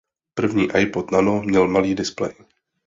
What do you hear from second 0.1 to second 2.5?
První iPod Nano měl malý displej.